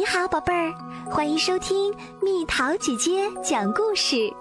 [0.00, 0.72] 你好，宝贝儿，
[1.10, 4.32] 欢迎收听蜜桃姐姐讲故事。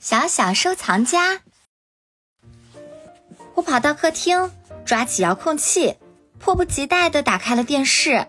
[0.00, 1.40] 小小收藏家，
[3.54, 4.50] 我跑到客厅，
[4.86, 5.96] 抓起遥控器，
[6.38, 8.26] 迫不及待的打开了电视。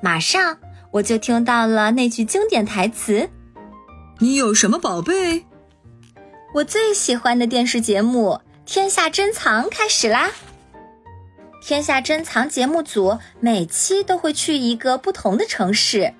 [0.00, 0.58] 马上
[0.92, 3.28] 我就听到了那句经典台词
[4.20, 5.44] ：“你有什么宝贝？”
[6.54, 8.28] 我最喜欢的电视节目
[8.64, 10.30] 《天下珍藏》开始啦！
[11.66, 16.12] 天下珍藏节目组每期都会去一个不同的城市，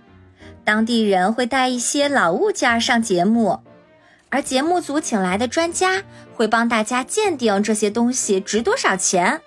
[0.64, 3.60] 当地人会带一些老物件上节目，
[4.30, 6.02] 而节目组请来的专家
[6.32, 9.42] 会帮大家鉴定这些东西值多少钱。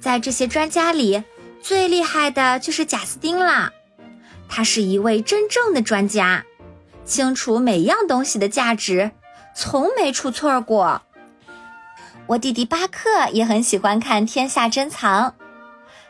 [0.00, 1.24] 在这些专家里，
[1.62, 3.72] 最厉害的就是贾斯汀啦，
[4.50, 6.44] 他是一位真正的专家，
[7.06, 9.12] 清楚每样东西的价值，
[9.56, 11.00] 从没出错过。
[12.28, 15.30] 我弟弟巴克也很喜欢看《天下珍藏》，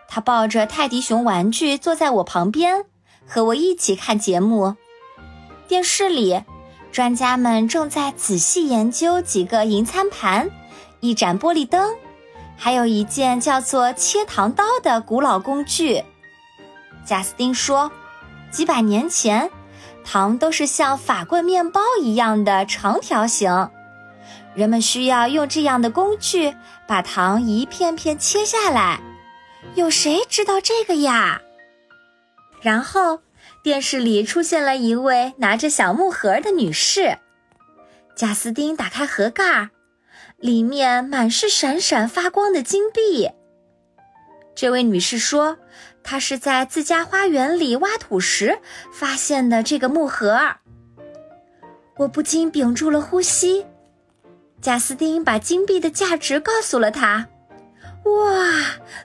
[0.08, 2.86] 他抱着泰迪熊玩具坐在我旁边，
[3.24, 4.74] 和我一起看节目。
[5.69, 6.42] 电视里，
[6.91, 10.50] 专家们正在仔细研究几个银餐盘、
[10.98, 11.94] 一盏玻璃灯，
[12.56, 16.02] 还有一件叫做切糖刀的古老工具。
[17.05, 17.92] 贾斯汀说，
[18.50, 19.48] 几百年前，
[20.05, 23.70] 糖都是像法棍面包一样的长条形。
[24.59, 26.53] 人们需要用这样的工具
[26.89, 29.01] 把糖一片片切下来，
[29.77, 31.41] 有谁知道这个呀？
[32.61, 33.20] 然后
[33.62, 37.19] 电视里出现了一位拿着小木盒的女士，
[38.17, 39.70] 贾斯汀打开盒盖，
[40.39, 43.31] 里面满是闪闪发光的金币。
[44.56, 45.56] 这位女士说，
[46.03, 48.59] 她是在自家花园里挖土时
[48.92, 50.36] 发现的这个木盒。
[51.98, 53.64] 我不禁屏住了呼吸。
[54.69, 57.28] 贾斯汀把金币的价值告诉了他，
[58.05, 58.42] 哇，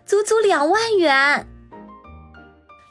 [0.05, 1.47] 足足两万元！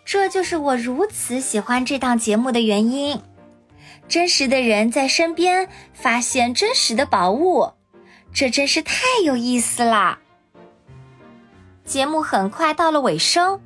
[0.06, 3.20] 这就是我如此喜欢这档节目的原因。
[4.09, 7.72] 真实的人在身边发现真实的宝物，
[8.33, 10.21] 这真是太有意思了。
[11.84, 13.60] 节目很快到了尾声，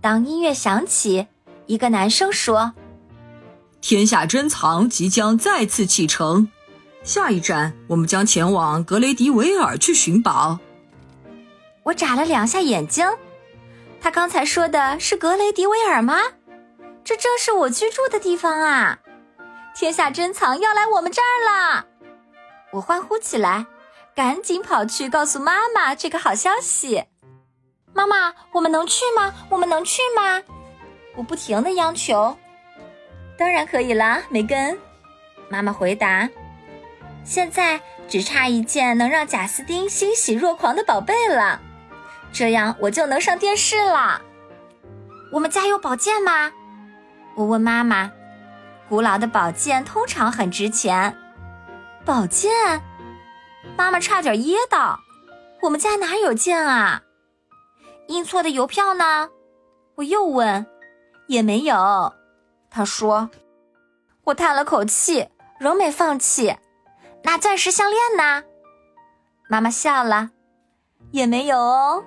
[0.00, 1.28] 当音乐响起，
[1.66, 2.72] 一个男生说
[3.80, 6.50] ：“天下珍藏即将再次启程。”
[7.04, 10.58] 下一站，我们将前往格雷迪维尔去寻宝。
[11.82, 13.06] 我眨了两下眼睛，
[14.00, 16.20] 他刚才说的是格雷迪维尔吗？
[17.02, 19.00] 这正是我居住的地方啊！
[19.74, 21.86] 天下珍藏要来我们这儿了，
[22.72, 23.66] 我欢呼起来，
[24.14, 27.02] 赶紧跑去告诉妈妈这个好消息。
[27.92, 29.34] 妈妈，我们能去吗？
[29.48, 30.40] 我们能去吗？
[31.16, 32.36] 我不停的央求。
[33.36, 34.78] 当然可以啦，梅根。
[35.48, 36.28] 妈妈回答。
[37.24, 41.60] 现在只差一件能让贾斯汀欣喜若狂的宝贝了，
[42.32, 44.20] 这样我就能上电视了。
[45.30, 46.52] 我们家有宝剑吗？
[47.34, 48.12] 我问妈妈。
[48.88, 51.16] 古老的宝剑通常很值钱。
[52.04, 52.50] 宝剑？
[53.76, 55.00] 妈妈差点噎到。
[55.62, 57.02] 我们家哪有剑啊？
[58.08, 59.30] 印错的邮票呢？
[59.94, 60.66] 我又问。
[61.28, 62.12] 也没有。
[62.68, 63.30] 他说。
[64.24, 65.28] 我叹了口气，
[65.58, 66.54] 仍没放弃。
[67.24, 68.44] 那钻石项链呢？
[69.48, 70.30] 妈妈笑了，
[71.10, 72.04] 也没有哦。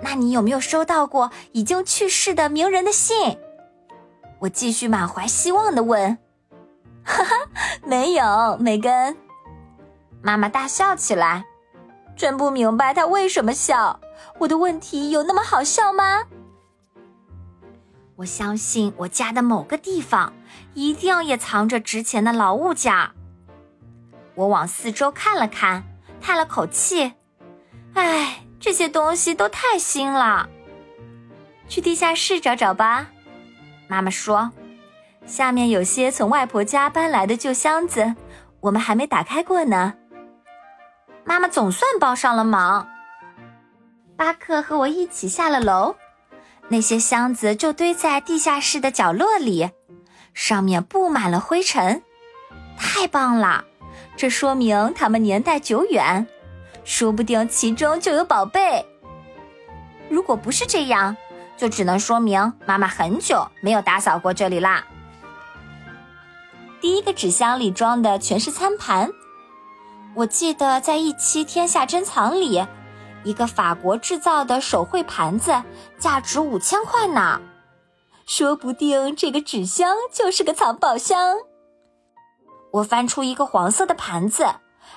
[0.00, 3.38] 那你有没有收到过已经去世的名人的信？
[4.40, 6.18] 我继续满怀希望的问。
[7.04, 7.34] 哈哈，
[7.84, 9.16] 没有，梅根。
[10.22, 11.44] 妈妈大笑起来，
[12.16, 14.00] 真不明白她为什么笑。
[14.38, 16.24] 我的问题有那么好笑吗？
[18.16, 20.32] 我相信我家的某个地方
[20.72, 22.92] 一定也藏着值钱的老物件。
[24.34, 25.84] 我往四周看了看，
[26.20, 27.12] 叹了口气
[27.94, 30.48] ：“唉，这些东西都太新了。
[31.68, 33.06] 去地下室找找吧。”
[33.88, 34.50] 妈妈说
[35.26, 38.14] ：“下面有些从外婆家搬来的旧箱子，
[38.60, 39.94] 我们还没打开过呢。”
[41.24, 42.88] 妈妈总算帮上了忙。
[44.16, 45.96] 巴克和我一起下了楼，
[46.68, 49.70] 那些箱子就堆在地下室的角落里，
[50.34, 52.02] 上面布满了灰尘。
[52.76, 53.64] 太棒了！
[54.16, 56.26] 这说明它们年代久远，
[56.84, 58.86] 说不定其中就有宝贝。
[60.08, 61.16] 如果不是这样，
[61.56, 64.84] 就只能说明妈妈很久没有打扫过这里啦。
[66.80, 69.10] 第一个纸箱里装的全是餐盘，
[70.14, 72.64] 我记得在一期《天下珍藏》里，
[73.24, 75.62] 一个法国制造的手绘盘子
[75.98, 77.40] 价值五千块呢。
[78.26, 81.38] 说不定这个纸箱就是个藏宝箱。
[82.74, 84.46] 我翻出一个黄色的盘子，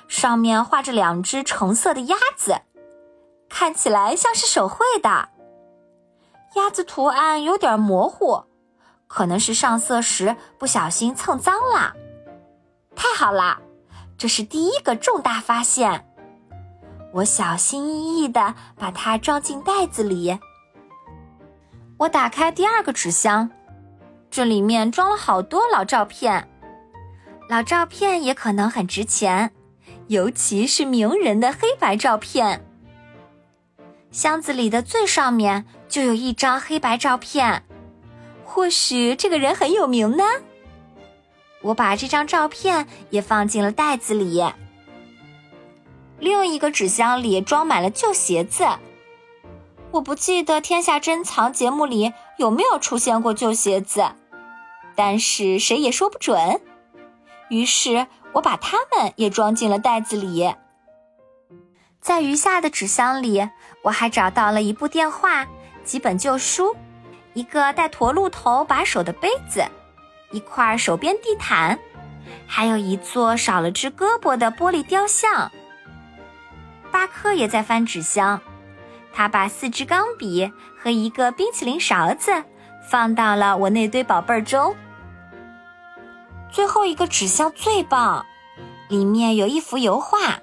[0.07, 2.61] 上面画着两只橙色的鸭子，
[3.49, 5.29] 看起来像是手绘的。
[6.55, 8.45] 鸭子图案有点模糊，
[9.05, 11.93] 可能是上色时不小心蹭脏了。
[12.95, 13.59] 太好了，
[14.17, 16.03] 这是第一个重大发现。
[17.13, 20.39] 我小心翼翼地把它装进袋子里。
[21.97, 23.51] 我打开第二个纸箱，
[24.31, 26.49] 这里面装了好多老照片。
[27.47, 29.51] 老照片也可能很值钱，
[30.07, 32.65] 尤其是名人的黑白照片。
[34.11, 37.63] 箱子里的最上面就有一张黑白照片，
[38.43, 40.23] 或许这个人很有名呢。
[41.61, 44.43] 我把这张照片也放进了袋子里。
[46.19, 48.65] 另一个纸箱里装满了旧鞋子。
[49.91, 54.05] 我不记得《天下珍藏》节目里有没有出现过旧鞋子，
[54.95, 56.59] 但是谁也说不准。
[57.49, 60.53] 于是我把它们也装进了袋子里。
[62.01, 63.49] 在余下的纸箱里，
[63.83, 65.45] 我还找到了一部电话、
[65.83, 66.75] 几本旧书、
[67.33, 69.65] 一个带驼鹿头把手的杯子、
[70.31, 71.77] 一块手编地毯，
[72.45, 75.51] 还有一座少了只胳膊的玻璃雕像。
[76.91, 78.39] 巴克也在翻纸箱，
[79.11, 80.51] 他把四支钢笔
[80.81, 82.31] 和一个冰淇淋勺子
[82.89, 84.73] 放到了我那堆宝贝儿中。
[86.57, 88.25] 最后一个纸箱最棒，
[88.89, 90.39] 里面有一幅油画。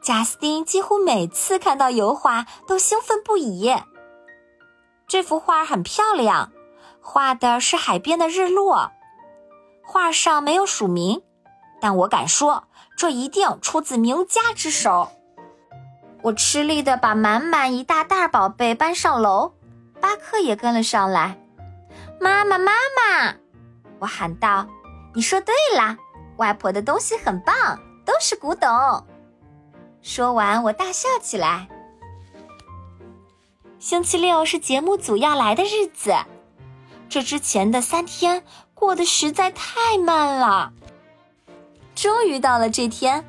[0.00, 3.74] 贾斯汀几乎每次看到油画都兴奋不已。
[5.08, 6.52] 这幅画很漂亮，
[7.00, 8.92] 画的是海边的日落。
[9.82, 11.20] 画上没有署名，
[11.80, 15.08] 但我敢说，这一定出自名家之手。
[16.22, 19.54] 我吃力地把满满一大袋宝贝搬上楼，
[20.00, 21.36] 巴克也跟了上来。
[22.20, 23.34] 妈妈，妈妈！
[23.98, 24.68] 我喊道。
[25.12, 25.96] 你说对了，
[26.36, 27.54] 外婆的东西很棒，
[28.04, 28.68] 都是古董。
[30.02, 31.68] 说完，我大笑起来。
[33.78, 36.14] 星期六是节目组要来的日子，
[37.08, 40.72] 这之前的三天过得实在太慢了。
[41.94, 43.24] 终于到了这天，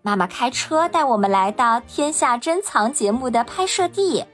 [0.00, 4.24] 妈妈开车带我们来到《天下珍藏》节目的拍摄地。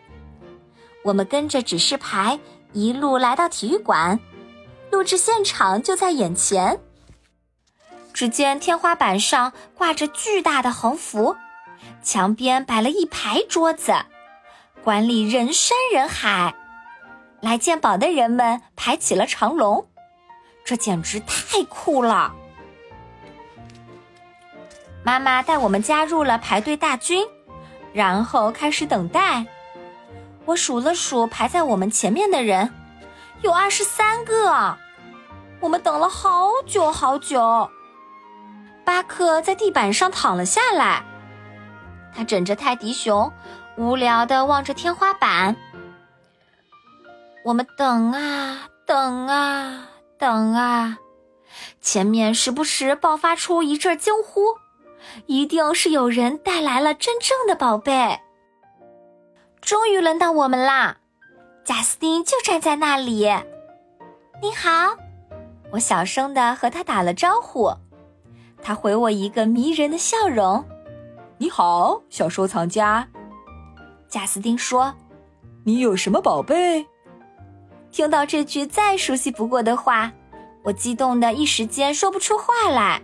[1.02, 2.38] 我们跟着指示牌
[2.72, 4.18] 一路来到体育馆。
[4.96, 6.81] 录制现场就在眼前。
[8.14, 11.37] 只见天花板上挂着巨大的横幅，
[12.02, 13.94] 墙边摆了一排桌子，
[14.82, 16.54] 馆里人山人海，
[17.43, 19.87] 来鉴宝的人们排起了长龙。
[20.64, 22.34] 这简直太酷了！
[25.04, 27.28] 妈妈带我们加入了排队大军，
[27.93, 29.44] 然后开始等待。
[30.46, 32.72] 我数了数排在我们前面的人。
[33.43, 34.78] 有二十三个，
[35.61, 37.70] 我们等了好久好久。
[38.85, 41.05] 巴克在地板上躺了下来，
[42.14, 43.32] 他枕着泰迪熊，
[43.76, 45.56] 无聊地望着天花板。
[47.44, 49.88] 我们等啊等啊
[50.19, 50.99] 等啊，
[51.81, 54.56] 前面时不时爆发出一阵惊呼，
[55.26, 58.20] 一定是有人带来了真正的宝贝。
[59.61, 60.99] 终于轮到我们啦！
[61.64, 63.29] 贾斯汀就站在那里。
[64.41, 64.97] 你好，
[65.72, 67.72] 我小声的和他打了招呼。
[68.62, 70.64] 他回我一个迷人的笑容。
[71.38, 73.06] 你好，小收藏家。
[74.08, 74.94] 贾斯汀说
[75.64, 76.86] ：“你有什么宝贝？”
[77.93, 80.12] 听到这句再熟悉不过的话，
[80.62, 83.02] 我激动的一时间说不出话来，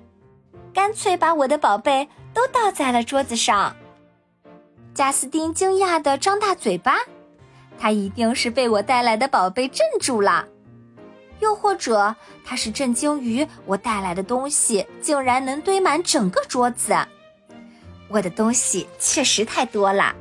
[0.73, 3.75] 干脆把我的宝贝都倒在了桌子上。
[4.95, 6.95] 贾斯汀惊讶的张大嘴巴。
[7.79, 10.47] 他一定是被我带来的宝贝镇住了，
[11.43, 16.97] 又或者他是震惊于我带来的东西竟然能堆满整个桌子。
[18.09, 20.15] 我的东西确实太多了。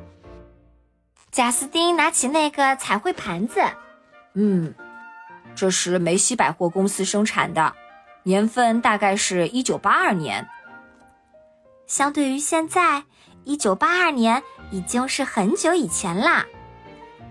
[1.30, 3.62] 贾斯汀拿起那个彩绘盘子，
[4.34, 4.74] 嗯，
[5.54, 7.72] 这是梅西百货公司生产的，
[8.24, 10.48] 年份大概是一九八二年。
[11.86, 13.04] 相对于现在，
[13.44, 16.46] 一九八二年已经是很久以前啦。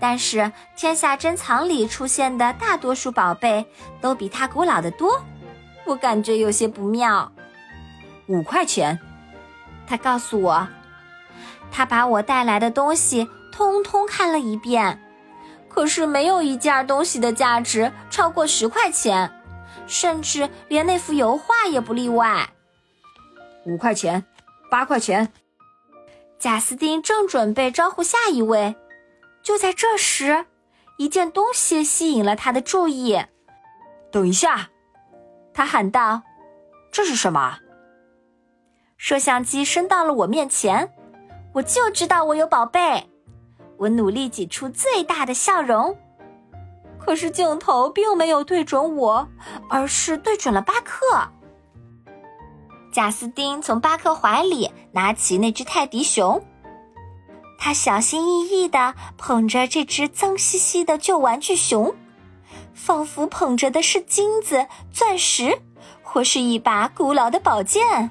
[0.02, 3.68] 但是天下珍藏里出现的大多数宝贝
[4.02, 5.22] 都比它古老的多，
[5.86, 7.32] 我感觉有些不妙。
[8.26, 9.00] 五块钱，
[9.86, 10.68] 他告诉我，
[11.72, 15.00] 他把我带来的东西通通看了一遍，
[15.70, 19.32] 可是没有一件东西的价值超过十块钱，
[19.86, 22.50] 甚至连那幅油画也不例外。
[23.66, 24.26] 五块钱，
[24.72, 25.32] 八块钱。
[26.40, 28.76] 贾斯汀正准备招呼下一位。
[29.44, 30.46] 就在这时，
[30.98, 33.20] 一件东西吸引了他的注意。
[34.12, 34.70] 等一下，
[35.54, 36.22] 他喊道
[36.92, 37.58] ：“这是什么？”
[38.98, 40.94] 摄像机伸到了我面前，
[41.54, 43.10] 我就知道我有宝贝。
[43.78, 45.98] 我努力挤出最大的笑容。
[47.00, 49.28] 可是镜头并没有对准我，
[49.72, 51.32] 而是对准了巴克。
[52.94, 56.46] 贾斯汀从巴克怀里拿起那只泰迪熊，
[57.64, 61.96] 他小心翼翼地捧着这只脏兮兮的旧玩具熊，
[62.74, 65.62] 仿佛捧着的是金子、钻石，
[66.02, 68.10] 或是一把古老的宝剑。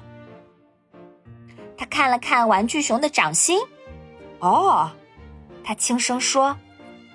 [1.75, 3.59] 他看了看玩具熊的掌心，
[4.39, 4.89] 哦，
[5.65, 6.55] 他轻声说。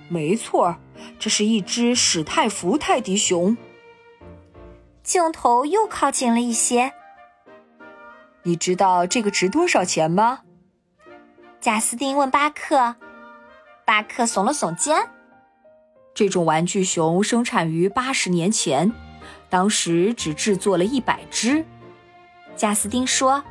[0.09, 0.77] 没错，
[1.19, 3.57] 这是一只史泰福泰迪熊。
[5.03, 6.93] 镜头又靠近了一些。
[8.43, 10.41] 你知道这个值多少钱吗？
[11.67, 12.95] 贾斯汀问巴克。
[13.85, 15.11] 巴克耸了耸肩。
[16.15, 18.93] 这种玩具熊生产于八十年前，
[19.51, 21.65] 当时只制作了一百只。
[22.55, 23.43] 贾斯汀说：“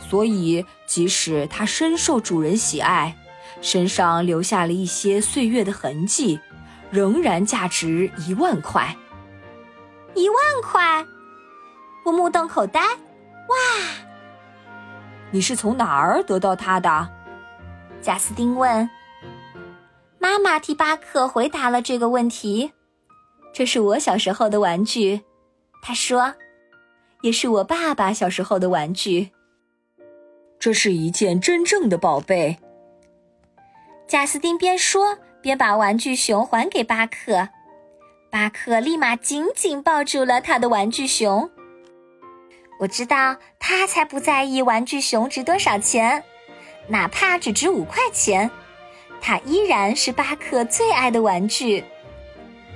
[0.00, 3.16] 所以，即使它深受主人喜爱。”
[3.62, 6.40] 身上留下了一些岁月的痕迹，
[6.90, 8.96] 仍然价值一万块。
[10.16, 11.06] 一万块！
[12.04, 12.80] 我目瞪口呆。
[12.80, 13.56] 哇！
[15.30, 17.13] 你是从哪儿得到它的？
[18.04, 18.88] 贾斯汀问。
[20.18, 22.72] 妈妈替巴克回答了这个问题。
[23.54, 25.22] 这是我小时候的玩具，
[25.80, 26.34] 他说，
[27.22, 29.30] 也是我爸爸小时候的玩具。
[30.58, 32.58] 这是一件真正的宝贝。
[34.06, 37.48] 贾斯汀边说边把玩具熊还给巴克，
[38.30, 41.50] 巴克立马紧紧抱住了他的玩具熊。
[42.80, 46.22] 我知道他才不在意玩具熊值多少钱，
[46.86, 48.50] 哪怕只值五块钱，
[49.20, 51.84] 它依然是巴克最爱的玩具。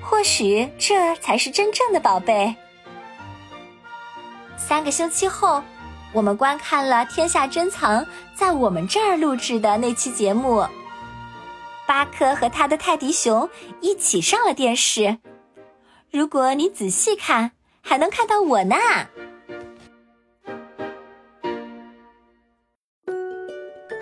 [0.01, 2.55] 或许这才是真正的宝贝。
[4.57, 5.63] 三个星期后，
[6.13, 8.03] 我们观看了《天下珍藏》
[8.35, 10.67] 在我们这儿录制的那期节目。
[11.87, 13.49] 巴克和他的泰迪熊
[13.81, 15.19] 一起上了电视。
[16.11, 18.77] 如果你仔细看，还能看到我呢。